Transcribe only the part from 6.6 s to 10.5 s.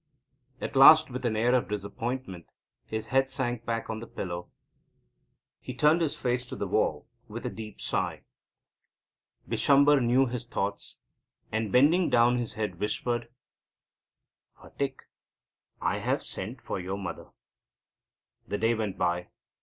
wall with a deep sigh. Bishamber knew his